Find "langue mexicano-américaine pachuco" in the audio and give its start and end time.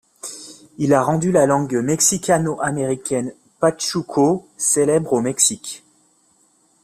1.45-4.47